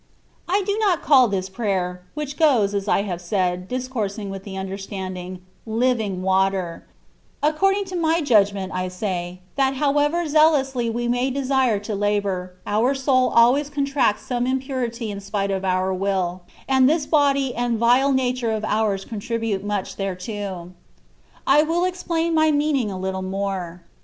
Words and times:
I 0.49 0.63
do 0.65 0.79
not 0.79 1.03
call 1.03 1.27
this 1.27 1.47
prayer 1.47 2.01
(which 2.15 2.35
goes, 2.35 2.73
as 2.73 2.87
I 2.87 3.03
have 3.03 3.21
said, 3.21 3.67
discoursing 3.67 4.31
with 4.31 4.43
the 4.43 4.57
understand 4.57 5.15
ing), 5.15 5.35
^^ 5.37 5.41
living 5.67 6.23
water;'' 6.23 6.83
according 7.43 7.85
to 7.85 7.95
my 7.95 8.19
judg 8.19 8.51
ment 8.51 8.71
I 8.73 8.87
say, 8.87 9.41
that 9.57 9.75
however 9.75 10.27
zealously 10.27 10.89
we 10.89 11.07
may 11.07 11.29
desire 11.29 11.77
to 11.81 11.93
labour, 11.93 12.55
our 12.65 12.95
soul 12.95 13.29
always 13.29 13.69
contracts 13.69 14.23
some 14.25 14.47
im 14.47 14.59
purity 14.59 15.11
in 15.11 15.19
spite 15.21 15.51
of 15.51 15.63
our 15.63 15.93
will, 15.93 16.41
and 16.67 16.89
this 16.89 17.05
body 17.05 17.53
and 17.53 17.77
vile 17.77 18.11
nature 18.11 18.49
of 18.51 18.65
ours 18.65 19.05
contribute 19.05 19.63
much 19.63 19.97
thereto. 19.97 20.71
I 21.45 21.61
will 21.61 21.85
explain 21.85 22.33
my 22.33 22.49
meaning 22.51 22.89
a 22.89 22.97
little 22.97 23.21
more. 23.21 23.83